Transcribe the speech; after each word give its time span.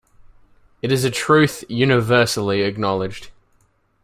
It 0.81 0.91
is 0.91 1.03
a 1.05 1.11
truth 1.11 1.63
universally 1.69 2.63
acknowledged. 2.63 3.29